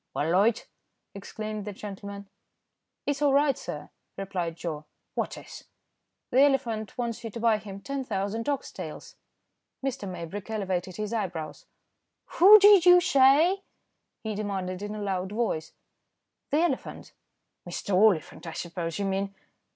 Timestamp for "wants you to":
6.97-7.39